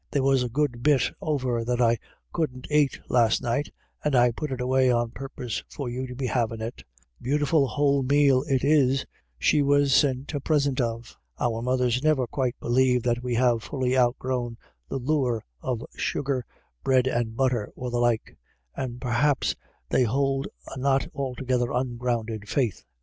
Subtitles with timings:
[0.09, 1.99] There was a good bit over that I
[2.33, 3.69] couldn't ait last night,
[4.03, 6.81] and I put it away on purpose/or you to be havin* it
[7.21, 9.05] Beautiful whole male it is,
[9.37, 13.95] she was sint a presint of." Our mothers never quite believe that we have fully
[13.95, 14.57] outgrown
[14.89, 16.45] the lure of sugared
[16.83, 18.35] bread and butter, or the like;
[18.75, 19.55] and perhaps
[19.89, 22.85] they hold a not altogether ungrounded faith.